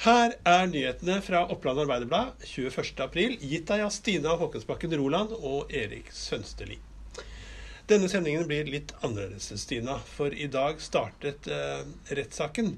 Her 0.00 0.32
er 0.48 0.62
nyhetene 0.64 1.18
fra 1.20 1.42
Oppland 1.52 1.82
Arbeiderblad 1.82 2.44
21.4, 2.48 3.34
gitt 3.44 3.70
av 3.74 3.90
Stina 3.92 4.32
Håkonsbakken 4.40 4.94
Roland 4.96 5.34
og 5.36 5.74
Erik 5.76 6.06
Sønsteli. 6.16 6.78
Denne 7.84 8.08
sendingen 8.08 8.46
blir 8.48 8.70
litt 8.72 8.94
annerledes, 9.04 9.50
Stina, 9.60 9.98
for 10.00 10.32
i 10.32 10.46
dag 10.48 10.80
startet 10.80 11.50
eh, 11.52 11.82
rettssaken 12.16 12.70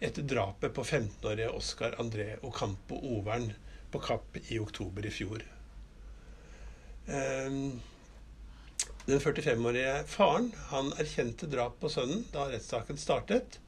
etter 0.00 0.24
drapet 0.24 0.72
på 0.72 0.86
15-årige 0.88 1.50
Oskar 1.52 1.98
André 2.00 2.38
Ocampo 2.40 2.96
Overn 3.12 3.50
på 3.92 4.00
Kapp 4.06 4.38
i 4.46 4.56
oktober 4.56 5.04
i 5.04 5.12
fjor. 5.12 5.44
Eh, 7.04 7.60
den 9.04 9.20
45-årige 9.20 10.00
faren 10.08 10.48
han 10.72 10.94
erkjente 10.96 11.50
drap 11.58 11.76
på 11.84 11.92
sønnen 11.92 12.24
da 12.32 12.48
rettssaken 12.48 12.96
startet. 13.04 13.60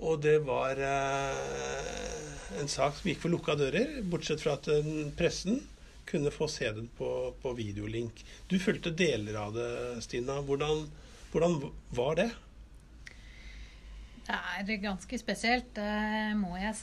Og 0.00 0.20
det 0.24 0.38
var 0.46 0.80
eh, 0.80 2.60
en 2.60 2.70
sak 2.70 2.96
som 2.96 3.10
gikk 3.10 3.20
for 3.24 3.32
lukka 3.32 3.56
dører, 3.60 3.98
bortsett 4.08 4.40
fra 4.40 4.56
at 4.56 4.68
eh, 4.72 4.92
pressen 5.16 5.60
kunne 6.08 6.32
få 6.34 6.48
se 6.50 6.70
den 6.74 6.88
på, 6.96 7.08
på 7.42 7.52
videolink. 7.58 8.24
Du 8.50 8.56
fulgte 8.58 8.94
deler 8.96 9.36
av 9.38 9.52
det, 9.54 9.72
Stina. 10.06 10.40
Hvordan, 10.46 10.86
hvordan 11.34 11.58
var 11.94 12.16
det? 12.18 12.30
Det 14.30 14.76
er 14.76 14.82
ganske 14.82 15.18
spesielt, 15.18 15.70
det 15.74 16.36
må 16.38 16.52
jeg. 16.60 16.74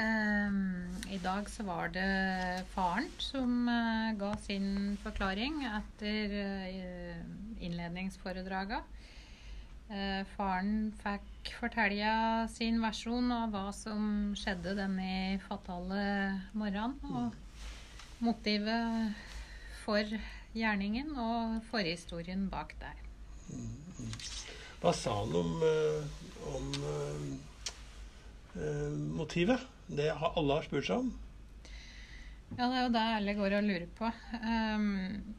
Um, 0.00 0.94
I 1.12 1.18
dag 1.20 1.48
så 1.52 1.64
var 1.66 1.90
det 1.92 2.64
faren 2.72 3.08
som 3.20 3.68
ga 4.16 4.30
sin 4.46 4.96
forklaring 5.02 5.60
etter 5.68 6.38
innledningsforedraget. 7.60 8.99
Uh, 9.90 10.22
faren 10.36 10.92
fikk 11.00 11.48
fortelle 11.58 12.10
sin 12.52 12.76
versjon 12.78 13.32
av 13.34 13.50
hva 13.50 13.72
som 13.74 14.30
skjedde 14.38 14.76
denne 14.78 15.40
fatale 15.48 16.04
morgenen. 16.54 16.94
Og 17.10 18.22
motivet 18.22 19.16
for 19.82 20.14
gjerningen 20.54 21.10
og 21.18 21.56
forhistorien 21.72 22.46
bak 22.52 22.76
der. 22.78 23.02
Hva 24.80 24.92
sa 24.94 25.16
han 25.24 25.34
om, 25.40 25.50
uh, 25.58 26.06
om 26.54 26.70
uh, 28.54 28.94
motivet? 29.18 29.66
Det 29.90 30.12
har 30.14 30.38
alle 30.38 30.60
har 30.60 30.70
spurt 30.70 30.86
seg 30.86 31.02
om. 31.02 31.10
Ja, 32.54 32.66
det 32.66 32.76
er 32.76 32.82
jo 32.84 32.94
det 32.94 33.04
alle 33.18 33.34
går 33.42 33.58
og 33.58 33.66
lurer 33.66 33.90
på. 33.98 34.06
Um, 34.38 35.34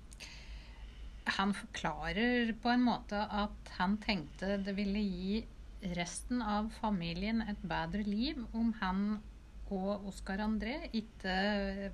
han 1.25 1.53
forklarer 1.53 2.53
på 2.61 2.69
en 2.69 2.85
måte 2.85 3.19
at 3.29 3.73
han 3.77 3.97
tenkte 4.01 4.57
det 4.65 4.73
ville 4.77 5.01
gi 5.05 5.41
resten 5.97 6.41
av 6.41 6.69
familien 6.81 7.41
et 7.45 7.61
bedre 7.65 8.03
liv 8.05 8.41
om 8.57 8.73
han 8.81 9.03
og 9.71 10.07
Oskar 10.09 10.41
André 10.43 10.75
ikke 10.91 11.35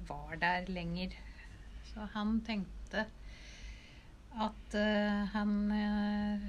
var 0.07 0.37
der 0.41 0.65
lenger. 0.73 1.13
Så 1.91 2.07
han 2.15 2.39
tenkte 2.45 3.05
at 4.37 4.73
uh, 4.73 5.27
han 5.33 5.53
uh, 5.71 6.47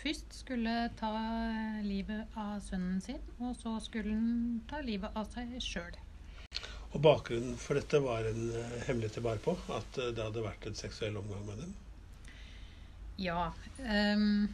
først 0.00 0.38
skulle 0.40 0.74
ta 0.96 1.12
livet 1.84 2.36
av 2.40 2.60
sønnen 2.64 3.00
sin, 3.04 3.20
og 3.38 3.52
så 3.60 3.76
skulle 3.84 4.16
han 4.16 4.60
ta 4.70 4.80
livet 4.84 5.12
av 5.16 5.28
seg 5.32 5.56
sjøl. 5.60 5.96
Og 6.94 7.02
bakgrunnen 7.04 7.56
for 7.60 7.76
dette 7.76 8.00
var 8.00 8.28
en 8.28 8.46
uh, 8.56 8.76
hemmelighet 8.88 9.18
til 9.18 9.28
bar 9.28 9.42
på? 9.44 9.56
At 9.76 10.00
det 10.00 10.22
hadde 10.22 10.44
vært 10.44 10.68
en 10.68 10.78
seksuell 10.78 11.20
omgang 11.20 11.44
med 11.50 11.66
dem? 11.66 11.76
Ja. 13.16 13.52
Um, 13.80 14.48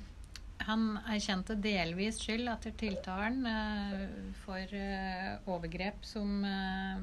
han 0.63 0.83
erkjente 1.11 1.57
delvis 1.59 2.21
skyld 2.23 2.47
etter 2.53 2.75
tiltalen 2.79 3.43
uh, 3.47 4.03
for 4.45 4.75
uh, 4.79 5.51
overgrep 5.51 6.05
som 6.07 6.45
uh, 6.47 7.01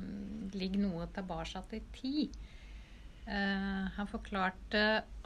ligger 0.55 0.85
noe 0.85 1.09
tilbake 1.15 1.63
i 1.75 1.83
tid. 1.95 2.45
han 3.29 4.07
forklarte 4.09 4.79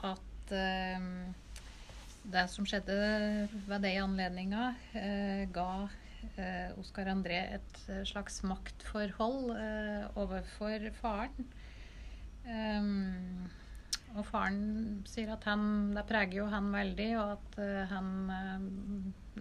at 0.04 0.50
det 0.52 2.42
som 2.52 2.66
skjedde 2.68 2.98
ved 3.64 3.86
den 3.86 4.02
anledninga, 4.04 4.66
ga 5.56 5.70
Oskar 6.82 7.08
André 7.14 7.38
et 7.56 7.80
slags 8.10 8.42
maktforhold 8.44 9.54
overfor 10.20 10.90
faren. 11.00 11.48
Um, 12.44 13.48
og 14.14 14.26
faren 14.28 15.04
sier 15.10 15.32
at 15.34 15.46
han, 15.50 15.94
det 15.96 16.06
preger 16.10 16.44
jo 16.44 16.50
han 16.52 16.70
veldig, 16.74 17.10
og 17.18 17.32
at 17.34 17.56
uh, 17.58 17.80
han 17.90 18.10
uh, 18.30 18.66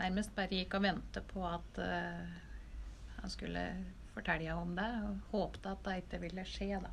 nærmest 0.00 0.32
bare 0.36 0.62
gikk 0.62 0.78
og 0.78 0.86
ventet 0.86 1.26
på 1.28 1.44
at 1.44 1.80
uh, 1.82 2.36
han 3.18 3.32
skulle 3.32 3.64
fortelle 4.14 4.54
om 4.56 4.72
det, 4.76 4.88
og 5.04 5.34
håpte 5.34 5.74
at 5.74 5.82
det 5.88 5.96
ikke 6.02 6.22
ville 6.24 6.46
skje. 6.48 6.80
da. 6.80 6.92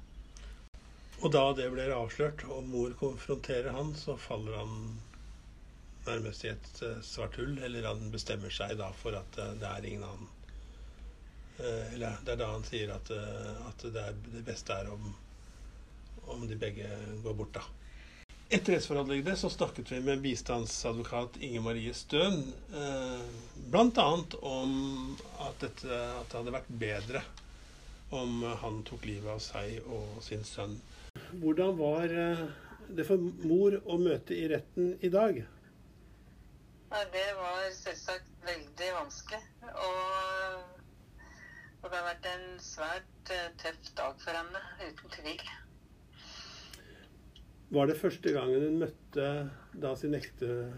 Og 1.20 1.32
da 1.36 1.46
det 1.56 1.70
blir 1.72 1.96
avslørt, 1.96 2.44
og 2.48 2.68
mor 2.68 2.96
konfronterer 3.00 3.72
han, 3.76 3.94
så 3.96 4.16
faller 4.20 4.60
han 4.60 4.76
nærmest 6.08 6.46
i 6.46 6.52
et 6.54 6.84
svart 7.04 7.36
hull. 7.40 7.58
Eller 7.64 7.88
han 7.88 8.06
bestemmer 8.14 8.54
seg 8.56 8.78
da 8.80 8.88
for 8.96 9.18
at 9.20 9.36
det 9.36 9.68
er 9.68 9.88
ingen 9.88 10.06
annen. 10.08 10.30
Eller 11.92 12.16
det 12.24 12.38
er 12.38 12.40
da 12.40 12.54
han 12.54 12.64
sier 12.64 12.94
at, 12.96 13.12
at 13.12 13.84
det, 13.84 14.00
er, 14.00 14.16
det 14.32 14.46
beste 14.48 14.78
er 14.80 14.88
om 14.94 15.10
om 16.34 16.48
de 16.48 16.58
begge 16.60 16.88
går 17.24 17.38
bort, 17.38 17.60
da. 17.60 17.66
Etter 18.50 18.74
rettsforhandlingene 18.74 19.36
så 19.38 19.50
snakket 19.54 19.92
vi 19.94 20.00
med 20.02 20.24
bistandsadvokat 20.24 21.38
Inge 21.46 21.62
Marie 21.62 21.94
Støen 21.94 22.40
eh, 22.74 23.28
bl.a. 23.70 24.08
om 24.42 24.74
at, 25.46 25.60
dette, 25.62 25.86
at 25.94 26.32
det 26.32 26.40
hadde 26.40 26.56
vært 26.56 26.72
bedre 26.82 27.22
om 28.10 28.42
han 28.64 28.82
tok 28.90 29.06
livet 29.06 29.30
av 29.36 29.44
seg 29.44 29.86
og 29.86 30.18
sin 30.26 30.42
sønn. 30.48 30.80
Hvordan 31.44 31.78
var 31.78 32.10
eh, 32.10 32.44
det 32.98 33.06
for 33.06 33.22
mor 33.46 33.78
å 33.86 34.00
møte 34.02 34.34
i 34.34 34.50
retten 34.50 34.96
i 35.06 35.14
dag? 35.14 35.44
Nei, 36.90 37.06
det 37.14 37.26
var 37.38 37.70
selvsagt 37.78 38.30
veldig 38.48 38.92
vanskelig. 38.96 39.42
Og, 39.70 40.78
og 41.84 41.86
det 41.86 41.98
har 42.00 42.08
vært 42.08 42.30
en 42.32 42.48
svært 42.66 43.34
uh, 43.36 43.50
tøff 43.62 43.92
dag 44.00 44.24
for 44.24 44.34
henne, 44.34 44.64
uten 44.88 45.14
tvil. 45.14 45.44
Var 47.70 47.86
det 47.90 48.00
første 48.00 48.32
gangen 48.34 48.64
hun 48.66 48.80
møtte 48.82 49.26
da 49.78 49.92
sin 49.98 50.16
ektefelle? 50.18 50.78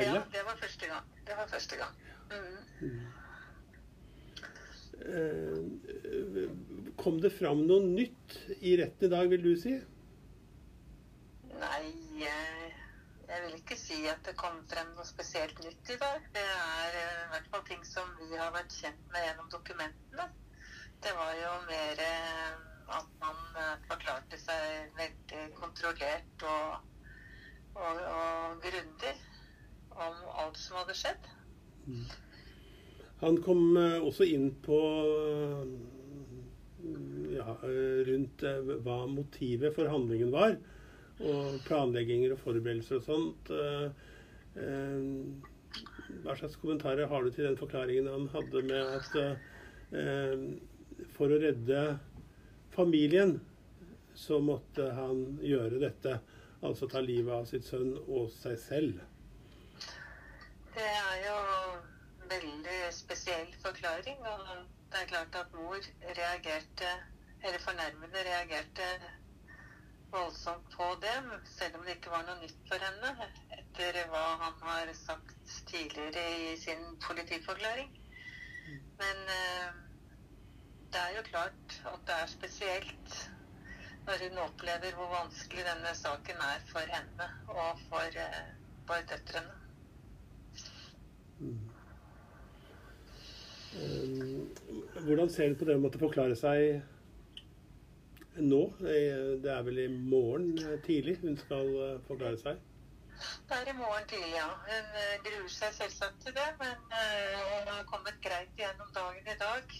Ja, 0.00 0.22
det 0.32 0.44
var 0.46 0.56
første 0.56 0.86
gang. 0.88 1.04
Det 1.28 1.34
var 1.36 1.50
første 1.50 1.76
gang. 1.76 1.94
Mm. 2.32 2.56
Mm. 2.80 3.02
Kom 6.98 7.20
det 7.20 7.30
fram 7.36 7.60
noe 7.68 7.84
nytt 7.84 8.38
i 8.58 8.76
retten 8.80 9.06
i 9.06 9.12
dag, 9.12 9.28
vil 9.30 9.44
du 9.44 9.52
si? 9.60 9.74
Nei, 11.58 11.84
jeg, 12.22 12.72
jeg, 13.28 13.38
vil 13.44 13.54
ikke 13.58 13.78
si 13.78 14.00
at 14.08 14.24
det 14.26 14.34
kom 14.40 14.56
frem 14.70 14.88
noe 14.96 15.06
spesielt 15.06 15.60
nytt 15.64 15.92
i 15.92 16.00
dag. 16.00 16.24
Det 16.34 16.46
er 16.54 16.98
eh, 17.02 17.22
i 17.26 17.30
hvert 17.34 17.52
fall 17.52 17.64
ting 17.68 17.84
som 17.86 18.08
vi 18.22 18.32
har 18.32 18.50
vært 18.56 18.72
kjent 18.80 19.04
med 19.12 19.28
gjennom 19.28 19.48
dokumentene. 19.52 20.26
Det 21.04 21.12
var 21.20 21.32
jo 21.38 21.52
mer 21.68 21.96
at 22.96 23.08
man 23.20 23.38
eh, 23.60 23.74
forklarte 23.90 24.38
seg 24.40 24.94
veldig 24.98 25.42
kontrollert 25.78 26.42
og, 26.42 26.78
og, 27.74 27.98
og 28.02 28.62
grundig 28.62 29.12
om 29.94 30.16
alt 30.42 30.58
som 30.58 30.78
hadde 30.80 30.96
skjedd. 30.96 31.28
Mm. 31.86 32.08
Han 33.20 33.38
kom 33.42 33.76
eh, 33.78 33.98
også 34.02 34.26
inn 34.30 34.50
på 34.62 34.78
ja, 37.34 37.54
rundt 38.08 38.44
eh, 38.46 38.72
hva 38.86 38.98
motivet 39.10 39.74
for 39.74 39.90
handlingen 39.90 40.32
var. 40.34 40.56
Og 41.18 41.58
planlegginger 41.66 42.34
og 42.36 42.42
forberedelser 42.44 43.00
og 43.00 43.06
sånt. 43.08 43.48
Hva 46.22 46.36
slags 46.38 46.54
kommentarer 46.62 47.10
har 47.10 47.24
du 47.26 47.32
til 47.34 47.48
den 47.48 47.58
forklaringen 47.58 48.06
han 48.06 48.28
hadde 48.30 48.62
med 48.68 48.84
at 48.94 49.10
for 51.16 51.34
å 51.34 51.40
redde 51.42 51.82
familien 52.70 53.40
så 54.18 54.40
måtte 54.42 54.90
han 54.96 55.38
gjøre 55.44 55.78
dette. 55.82 56.18
Altså 56.66 56.88
ta 56.90 57.02
livet 57.04 57.34
av 57.34 57.46
sitt 57.46 57.68
sønn 57.68 57.92
og 58.00 58.32
seg 58.34 58.56
selv. 58.58 58.98
Det 60.74 60.88
er 60.88 61.20
jo 61.22 61.36
en 61.44 62.32
veldig 62.32 62.80
spesiell 62.94 63.54
forklaring. 63.62 64.18
Og 64.32 64.50
det 64.90 65.02
er 65.02 65.12
klart 65.12 65.38
at 65.38 65.54
mor 65.54 65.78
reagerte, 66.18 66.90
eller 67.44 67.62
fornærmede 67.62 68.26
reagerte 68.26 68.90
voldsomt 70.10 70.70
på 70.72 70.88
det, 71.02 71.16
selv 71.44 71.78
om 71.78 71.84
det 71.84 71.98
ikke 71.98 72.12
var 72.12 72.24
noe 72.26 72.40
nytt 72.40 72.60
for 72.70 72.80
henne, 72.80 73.28
etter 73.58 73.98
hva 74.08 74.24
han 74.42 74.62
har 74.64 74.92
sagt 74.96 75.58
tidligere 75.68 76.24
i 76.48 76.54
sin 76.56 76.84
politiforklaring. 77.04 77.90
Men 78.98 79.20
uh, 79.28 79.82
det 80.92 81.02
er 81.02 81.18
jo 81.18 81.26
klart 81.28 81.76
at 81.92 82.06
det 82.08 82.16
er 82.16 82.32
spesielt 82.32 83.18
når 84.08 84.22
hun 84.24 84.38
opplever 84.40 84.94
hvor 84.96 85.10
vanskelig 85.12 85.64
denne 85.66 85.90
saken 85.96 86.38
er 86.44 86.62
for 86.70 86.92
henne 86.94 87.26
og 87.52 87.80
for, 87.88 88.20
eh, 88.22 88.46
for 88.88 89.08
døtrene. 89.10 89.56
Mm. 91.38 91.66
Hvordan 95.04 95.30
ser 95.30 95.48
du 95.48 95.58
på 95.58 95.68
det 95.68 95.76
å 95.76 95.82
måtte 95.82 96.00
forklare 96.00 96.36
seg 96.40 96.80
nå? 98.40 98.62
Det 98.80 99.52
er 99.52 99.66
vel 99.66 99.82
i 99.84 99.90
morgen 99.92 100.56
tidlig 100.86 101.18
hun 101.20 101.36
skal 101.44 101.70
forklare 102.08 102.40
seg? 102.40 102.64
Det 103.50 103.60
er 103.60 103.70
i 103.70 103.76
morgen 103.76 104.08
tidlig, 104.08 104.32
ja. 104.38 104.48
Hun 104.70 105.22
gruer 105.26 105.52
seg 105.52 105.76
selvsagt 105.76 106.18
til 106.24 106.34
det, 106.38 106.48
men 106.62 106.80
hun 106.88 107.70
har 107.74 107.86
kommet 107.92 108.18
greit 108.24 108.52
gjennom 108.58 108.90
dagen 108.96 109.32
i 109.34 109.38
dag. 109.44 109.78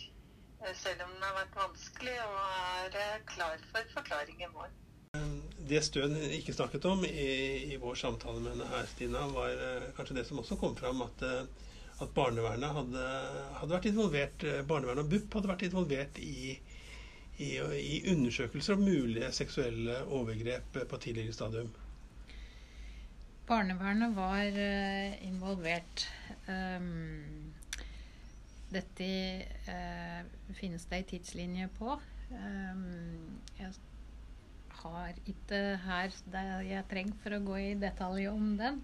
Selv 0.59 1.05
om 1.05 1.13
den 1.15 1.23
har 1.23 1.37
vært 1.37 1.55
vanskelig, 1.55 2.15
og 2.27 2.97
er 2.99 3.25
klar 3.31 3.61
for 3.71 3.91
forklaring 3.95 4.41
i 4.43 4.51
morgen. 4.51 4.75
Det 5.69 5.81
Støen 5.87 6.17
ikke 6.35 6.53
snakket 6.53 6.85
om 6.91 7.05
i, 7.07 7.29
i, 7.73 7.77
vår 7.81 7.95
samtale 8.01 8.43
med 8.43 8.57
henne 8.57 8.67
her, 8.73 8.89
Stina, 8.91 9.23
var 9.33 9.55
kanskje 9.97 10.19
det 10.19 10.27
som 10.29 10.41
også 10.43 10.59
kom 10.61 10.75
fram, 10.77 11.01
at, 11.07 11.23
at 12.03 12.15
barnevernet 12.17 12.75
hadde, 12.75 13.05
hadde, 13.61 13.73
vært 13.73 13.89
involvert 13.93 14.47
Barnevernet 14.69 15.07
og 15.07 15.13
BUP 15.15 15.39
hadde 15.39 15.53
vært 15.53 15.67
involvert 15.69 16.21
i, 16.23 16.57
i, 17.39 17.51
i 17.79 18.01
undersøkelser 18.13 18.77
om 18.77 18.85
mulige 18.89 19.31
seksuelle 19.37 20.03
overgrep 20.19 20.83
på 20.91 21.01
tidligere 21.05 21.37
stadium. 21.37 21.71
Barnevernet 23.49 24.13
var 24.19 24.61
involvert. 25.25 26.05
Um, 26.51 27.55
dette 28.73 29.09
eh, 29.73 30.23
finnes 30.59 30.85
det 30.89 31.01
ei 31.01 31.07
tidslinje 31.15 31.69
på. 31.79 31.97
Um, 32.29 33.39
jeg 33.57 33.73
har 34.83 35.21
ikke 35.27 35.61
her 35.87 36.13
det 36.33 36.45
jeg 36.69 36.89
trenger 36.91 37.23
for 37.23 37.37
å 37.37 37.45
gå 37.47 37.57
i 37.63 37.79
detalj 37.81 38.29
om 38.31 38.53
den. 38.61 38.83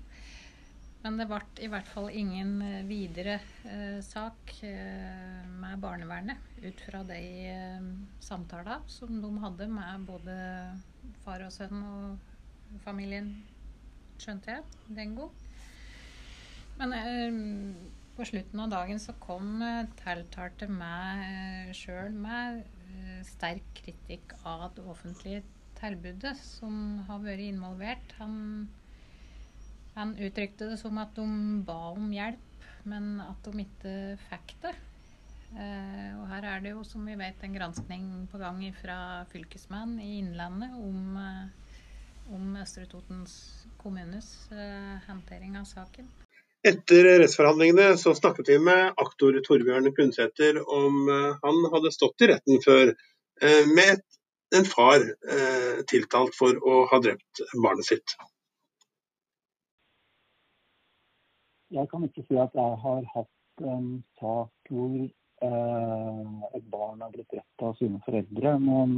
Men 1.05 1.21
det 1.21 1.27
ble 1.29 1.43
i 1.61 1.69
hvert 1.69 1.89
fall 1.93 2.09
ingen 2.09 2.57
videre 2.89 3.37
eh, 3.69 3.99
sak 4.05 4.55
med 4.65 5.83
barnevernet 5.83 6.41
ut 6.65 6.81
fra 6.87 7.03
de 7.05 7.21
samtaler 8.25 8.87
som 8.89 9.21
de 9.21 9.33
hadde 9.43 9.69
med 9.69 10.07
både 10.09 10.37
far 11.27 11.45
og 11.45 11.53
sønn 11.53 11.85
og 11.85 12.81
familien 12.87 13.35
skjønte 14.21 14.57
jeg, 14.57 14.65
den 14.97 15.17
gang. 15.19 15.33
Men 16.79 16.95
eh, 16.97 17.37
på 18.15 18.25
slutten 18.29 18.61
av 18.63 18.71
dagen 18.71 19.01
så 19.03 19.15
kom 19.23 19.59
eh, 19.65 19.89
tiltalte 19.99 20.69
meg 20.71 21.25
eh, 21.25 21.73
sjøl 21.75 22.15
med 22.15 22.61
eh, 22.63 23.21
sterk 23.27 23.67
kritikk 23.81 24.37
av 24.47 24.69
det 24.77 24.85
offentlige 24.87 25.43
tilbudet 25.81 26.37
som 26.39 27.03
har 27.09 27.23
vært 27.25 27.43
involvert. 27.49 28.15
Han, 28.21 28.37
han 29.97 30.15
uttrykte 30.15 30.71
det 30.71 30.79
som 30.81 31.01
at 31.03 31.15
de 31.19 31.27
ba 31.67 31.81
om 31.97 32.13
hjelp, 32.15 32.69
men 32.87 33.19
at 33.25 33.49
de 33.49 33.65
ikke 33.65 33.95
fikk 34.29 34.57
det. 34.63 34.75
Og 35.55 36.25
her 36.33 36.47
er 36.51 36.65
det 36.65 36.73
jo, 36.73 36.81
som 36.87 37.05
vi 37.07 37.15
vet, 37.19 37.43
en 37.47 37.55
granskning 37.55 38.07
på 38.33 38.41
gang 38.43 38.59
fra 38.75 38.97
fylkesmenn 39.31 40.01
i 40.03 40.17
Innlandet 40.19 40.75
om 40.75 41.21
om 42.33 42.57
Østre 42.57 42.89
Totens 42.89 43.37
kommunes 43.79 44.33
håndtering 45.07 45.59
av 45.61 45.69
saken. 45.69 46.09
Etter 46.65 47.07
rettsforhandlingene 47.21 47.97
så 48.01 48.15
snakket 48.17 48.49
vi 48.49 48.59
med 48.69 49.01
aktor 49.03 49.37
Torbjørn 49.45 49.91
Pundsæter 49.97 50.61
om 50.63 51.11
uh, 51.11 51.35
han 51.43 51.67
hadde 51.75 51.93
stått 51.93 52.25
i 52.25 52.31
retten 52.33 52.63
før 52.65 52.95
uh, 52.95 53.65
med 53.75 54.01
en 54.55 54.67
far 54.69 55.03
tiltalt 55.91 56.37
for 56.39 56.55
å 56.63 56.85
ha 56.87 56.99
drept 57.03 57.41
barnet 57.59 57.89
sitt. 57.89 58.13
Jeg 61.75 61.91
kan 61.91 62.05
ikke 62.07 62.23
si 62.29 62.39
at 62.39 62.55
jeg 62.55 62.77
har 62.85 63.01
hatt 63.17 63.65
en 63.67 63.89
sak 64.21 64.71
hvor 64.71 64.95
et 65.03 66.69
barn 66.71 67.03
har 67.03 67.11
blitt 67.17 67.33
drept 67.35 67.67
av 67.67 67.75
sine 67.81 67.99
foreldre, 68.07 68.55
men 68.63 68.95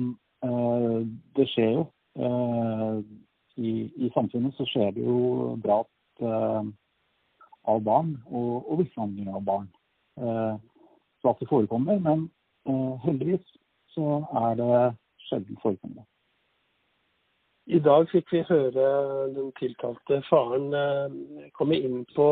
det 1.38 1.48
skjer 1.54 1.72
jo 1.78 1.86
Eh, 2.16 2.98
i, 3.56 4.10
samfunnet 4.14 4.56
så 4.56 4.64
skjer 4.68 4.94
det 4.96 5.04
jo 5.04 5.56
drap 5.64 5.88
eh, 6.24 6.68
av 7.66 7.82
barn 7.86 8.16
og, 8.30 8.66
og 8.70 8.82
mishandling 8.82 9.30
av 9.34 9.44
barn. 9.46 9.68
Eh, 10.20 10.56
så 11.20 11.32
at 11.32 11.40
det 11.40 11.50
forekommer. 11.50 11.98
Men 12.02 12.28
heldigvis 13.04 13.44
så 13.94 14.20
er 14.34 14.58
det 14.58 14.78
sjelden 15.28 15.58
forekommende. 15.62 16.04
I 17.66 17.78
dag 17.82 18.06
fikk 18.12 18.30
vi 18.30 18.44
høre 18.46 18.86
den 19.34 19.52
tiltalte 19.58 20.20
faren 20.28 20.68
komme 21.58 21.78
inn 21.78 22.04
på, 22.14 22.26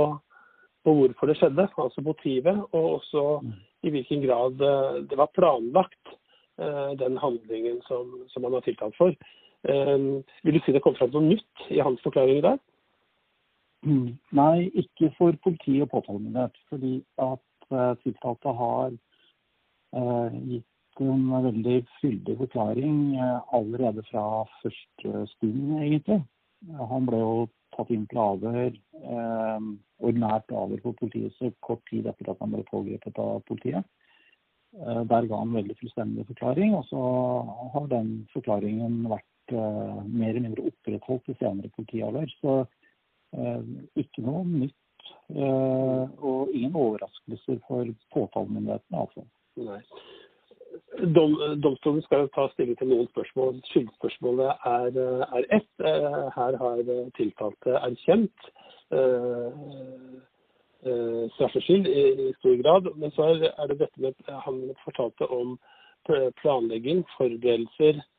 på, 0.86 0.94
hvorfor 0.94 1.30
det 1.30 1.36
skjedde, 1.40 1.66
altså 1.74 2.04
motivet, 2.06 2.60
og 2.70 2.90
også 2.98 3.24
i 3.82 3.90
hvilken 3.94 4.22
grad 4.26 4.62
det 5.10 5.18
var 5.18 5.32
planlagt, 5.34 6.14
den 7.00 7.18
handlingen 7.18 7.80
som, 7.88 8.12
som 8.30 8.46
han 8.46 8.54
var 8.54 8.66
tiltalt 8.66 8.94
for. 8.98 9.14
Vil 9.66 10.54
du 10.54 10.60
si 10.62 10.74
det 10.76 10.84
kom 10.84 10.94
fram 10.98 11.10
noe 11.14 11.26
nytt 11.32 11.66
i 11.74 11.82
hans 11.82 12.02
forklaring 12.06 12.38
i 12.38 12.46
dag? 12.46 12.62
Mm. 13.84 14.14
Nei, 14.32 14.70
ikke 14.80 15.10
for 15.18 15.36
politi 15.44 15.80
og 15.84 15.90
påtalemyndighet. 15.92 16.60
Fordi 16.70 16.94
at 17.20 17.72
uh, 17.72 17.92
tiltalte 18.04 18.54
har 18.60 18.94
uh, 19.96 20.38
gitt 20.48 21.02
en 21.02 21.26
veldig 21.48 21.80
fyldig 21.98 22.36
forklaring 22.38 22.98
uh, 23.18 23.40
allerede 23.56 24.04
fra 24.10 24.44
første 24.62 25.26
stund, 25.34 25.76
egentlig. 25.82 26.22
Han 26.92 27.08
ble 27.08 27.20
jo 27.20 27.34
tatt 27.74 27.90
inn 27.92 28.06
til 28.08 28.20
avhør, 28.22 28.76
ordinært 29.98 30.52
avhør 30.54 30.80
på 30.84 30.92
politiet 31.00 31.34
så 31.36 31.50
kort 31.66 31.82
tid 31.90 32.06
etter 32.06 32.30
at 32.30 32.40
han 32.40 32.54
ble 32.54 32.62
pågrepet 32.70 33.18
av 33.20 33.42
politiet. 33.48 33.84
Der 35.10 35.26
ga 35.28 35.40
han 35.42 35.52
veldig 35.54 35.76
fullstendig 35.80 36.24
forklaring, 36.30 36.72
og 36.78 36.86
så 36.88 37.02
har 37.74 37.90
den 37.90 38.14
forklaringen 38.32 39.02
vært 39.10 39.54
eh, 39.54 40.00
mer 40.06 40.30
eller 40.30 40.46
mindre 40.46 40.64
opprettholdt 40.70 41.28
i 41.30 41.36
senere 41.38 41.70
politiavhør. 41.76 42.32
Så 42.40 42.54
ikke 44.00 44.24
noe 44.24 44.44
nytt 44.48 45.08
uh, 45.36 46.04
og 46.22 46.52
ingen 46.54 46.76
overraskelser 46.76 47.60
for 47.68 47.88
påtalemyndighetene, 48.14 49.00
altså. 49.00 49.24
Dom, 51.14 51.34
domstolen 51.62 52.02
skal 52.02 52.28
ta 52.34 52.48
stilling 52.52 52.78
til 52.78 52.90
noen 52.90 53.08
spørsmål. 53.12 53.60
Skyldspørsmålet 53.70 54.66
er, 54.70 54.98
er 55.38 55.46
ett. 55.54 55.84
Her 56.34 56.56
har 56.58 56.82
tiltalte 57.18 57.76
erkjent 57.78 58.48
straffskyld 61.34 61.86
i, 61.90 62.02
i, 62.26 62.32
stor 62.40 62.58
grad. 62.62 62.90
Men 62.98 63.14
så 63.14 63.30
er, 63.34 63.70
det 63.70 63.78
dette 63.84 64.02
med 64.02 64.34
han 64.46 64.60
fortalte 64.82 65.30
om 65.30 65.54
planlegging, 66.42 67.04
forberedelser, 67.16 68.02
Eh, 68.02 68.13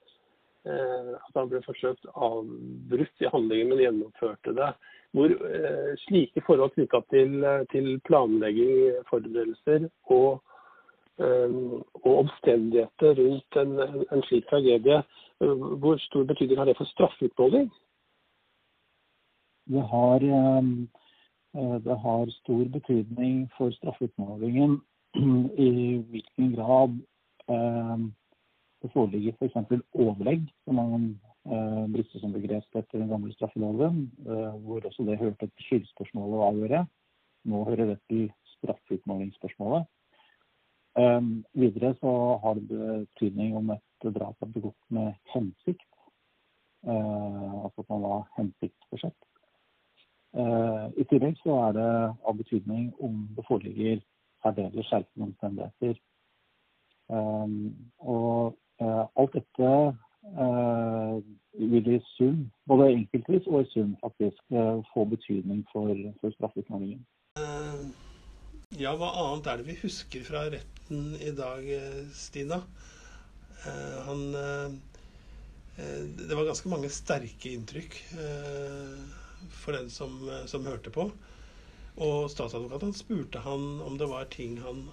at 0.66 1.36
han 1.36 1.50
ble 1.50 1.62
forsøkt 1.66 2.08
avbrutt 2.16 3.22
i 3.22 3.30
handlingen, 3.32 3.70
men 3.70 3.84
gjennomførte 3.84 4.54
det. 4.58 4.72
Hvor 5.16 5.32
eh, 5.32 5.92
slike 6.08 6.42
forhold 6.48 6.74
knytta 6.76 7.02
til, 7.14 7.46
til, 7.72 7.88
planlegging, 8.08 9.06
forberedelser 9.10 9.88
og, 10.12 10.42
eh, 11.22 11.54
og 12.02 12.12
omstendigheter 12.24 13.22
rundt 13.22 13.60
en, 13.62 13.78
en, 14.12 14.26
slik 14.28 14.50
tragedie, 14.50 15.04
hvor 15.40 16.02
stor 16.08 16.24
betydning 16.24 16.60
har 16.60 16.66
det 16.66 16.78
for 16.78 16.90
straffeutmåling? 16.90 17.70
Det 19.68 19.82
har, 19.92 20.20
det 21.86 21.96
har 22.04 22.30
stor 22.42 22.66
betydning 22.74 23.50
for 23.58 23.72
straffeutmålingen 23.72 24.78
i 25.70 25.72
hvilken 26.12 26.54
grad 26.56 27.00
det 28.86 28.94
foreligger 28.94 29.34
f.eks. 29.40 29.82
overlegg, 29.94 30.46
som 30.66 30.80
man 30.80 31.08
eh, 31.50 31.84
brukte 31.94 32.22
som 32.22 32.34
begrep 32.36 32.78
etter 32.78 33.02
den 33.02 33.10
gamle 33.10 33.34
straffeloven, 33.34 34.06
eh, 34.28 34.54
hvor 34.62 34.86
også 34.86 35.06
det 35.08 35.20
hørte 35.22 35.50
til 35.50 35.68
skyldspørsmålet 35.70 36.40
å 36.40 36.48
avgjøre. 36.52 36.86
Nå 37.50 37.64
hører 37.70 37.94
det 37.94 38.00
til 38.12 38.26
straffeutmålingsspørsmålet. 38.56 39.88
Eh, 41.02 41.22
videre 41.58 41.94
så 42.02 42.16
har 42.44 42.62
det 42.62 42.70
betydning 42.70 43.56
om 43.58 43.74
et 43.76 44.10
drap 44.16 44.42
er 44.42 44.54
begått 44.54 44.90
med 44.94 45.14
hensikt. 45.34 45.88
Eh, 46.86 47.54
altså 47.64 47.86
at 47.86 47.94
man 47.94 48.06
var 48.06 48.28
hensiktsforsett. 48.38 49.18
Eh, 50.36 50.84
I 51.02 51.08
tillegg 51.10 51.40
så 51.42 51.58
er 51.70 51.80
det 51.80 51.94
av 52.28 52.36
betydning 52.38 52.92
om 53.02 53.24
det 53.38 53.48
foreligger 53.48 54.04
særdeles 54.44 54.92
skjerpende 54.92 55.32
omstendigheter. 55.32 55.98
Um, 57.06 57.70
og 58.02 58.56
Eh, 58.56 58.65
alt 58.84 59.36
dette 59.36 59.72
eh, 60.36 61.14
vil 61.60 61.92
i 61.96 62.00
sum, 62.16 62.42
både 62.68 62.90
enkeltvis 62.94 63.48
og 63.52 63.64
i 63.64 63.70
sum, 63.72 63.94
faktisk 64.02 64.42
eh, 64.52 64.82
få 64.94 65.06
betydning 65.12 65.64
for, 65.72 65.94
for 66.22 66.36
straffeutmålingen. 66.38 67.06
Ja, 68.76 68.96
hva 69.00 69.12
annet 69.22 69.48
er 69.48 69.62
det 69.62 69.70
vi 69.70 69.78
husker 69.84 70.26
fra 70.28 70.48
retten 70.52 71.14
i 71.24 71.32
dag, 71.36 71.68
Stina? 72.16 72.62
Han 74.06 74.22
Det 75.76 76.36
var 76.36 76.46
ganske 76.46 76.70
mange 76.70 76.90
sterke 76.94 77.54
inntrykk 77.56 77.96
for 79.50 79.78
den 79.78 79.90
som, 79.90 80.18
som 80.50 80.68
hørte 80.68 80.92
på. 80.94 81.08
Og 81.96 82.28
statsadvokaten 82.32 82.92
spurte 82.96 83.40
han 83.46 83.80
om 83.86 83.98
det 83.98 84.10
var 84.12 84.28
ting 84.32 84.58
han 84.64 84.90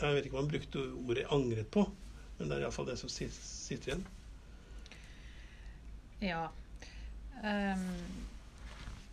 Jeg 0.00 0.14
vet 0.14 0.26
ikke 0.26 0.36
om 0.36 0.44
han 0.44 0.50
brukte 0.50 0.82
ordet 1.08 1.26
'angret 1.26 1.70
på', 1.74 1.86
men 2.38 2.48
det 2.48 2.56
er 2.56 2.64
iallfall 2.66 2.88
det 2.88 2.98
som 3.00 3.10
sitter 3.10 3.90
igjen. 3.90 4.06
Ja. 6.22 6.48
Um, 7.42 7.84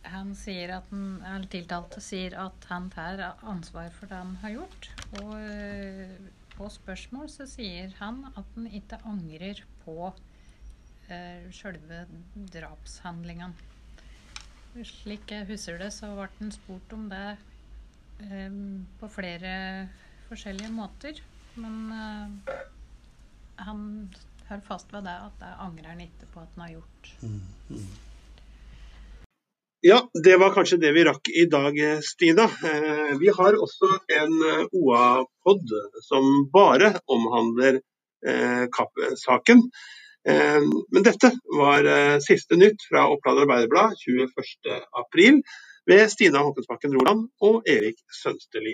han 0.05 0.31
sier 0.37 0.75
at 0.77 0.91
eller 0.93 1.47
tiltalte 1.49 2.01
sier 2.01 2.35
at 2.41 2.67
han 2.69 2.89
tar 2.93 3.21
ansvar 3.45 3.91
for 3.93 4.09
det 4.09 4.21
han 4.21 4.35
har 4.43 4.55
gjort. 4.59 4.89
Og 5.21 5.33
uh, 5.33 6.15
på 6.55 6.69
spørsmål 6.71 7.29
så 7.33 7.47
sier 7.49 7.93
han 7.99 8.23
at 8.33 8.55
han 8.55 8.69
ikke 8.69 9.01
angrer 9.09 9.63
på 9.83 10.11
uh, 10.11 11.47
sjølve 11.53 12.05
drapshandlingene. 12.53 13.73
Slik 14.75 15.31
jeg 15.31 15.47
husker 15.47 15.77
det, 15.79 15.93
så 15.95 16.09
ble 16.17 16.27
han 16.39 16.51
spurt 16.51 16.93
om 16.93 17.05
det 17.07 17.37
um, 18.27 18.83
på 18.99 19.07
flere 19.07 19.53
forskjellige 20.27 20.71
måter. 20.73 21.21
Men 21.55 21.77
uh, 21.95 22.55
han 23.57 23.85
holder 24.49 24.65
fast 24.65 24.93
ved 24.93 25.07
det 25.07 25.15
at 25.27 25.37
det 25.41 25.53
angrer 25.59 25.93
han 25.93 26.03
ikke 26.05 26.27
på 26.33 26.43
at 26.43 26.51
han 26.55 26.65
har 26.67 26.75
gjort. 26.77 27.13
Mm, 27.21 27.39
mm. 27.69 27.87
Ja, 29.85 29.99
det 30.23 30.37
var 30.41 30.53
kanskje 30.53 30.79
det 30.81 30.91
vi 30.95 31.03
rakk 31.05 31.29
i 31.29 31.43
dag, 31.45 31.75
Stina. 32.01 32.47
Eh, 32.69 33.11
vi 33.21 33.29
har 33.29 33.57
også 33.61 33.89
en 34.15 34.31
eh, 34.49 34.63
OA-pod 34.73 35.73
som 36.07 36.31
bare 36.53 36.95
omhandler 37.05 37.77
eh, 38.25 38.65
Kapp-saken. 38.73 39.61
Men 40.25 41.03
dette 41.05 41.29
var 41.53 41.85
siste 42.25 42.57
nytt 42.57 42.81
fra 42.89 43.03
Oppland 43.13 43.43
Arbeiderblad 43.43 43.93
21.4 44.01 45.35
ved 45.85 46.09
Stina 46.09 46.41
Håkonsbakken 46.47 46.95
Roland 46.97 47.27
og 47.45 47.69
Erik 47.69 47.99
Sønsteli. 48.23 48.73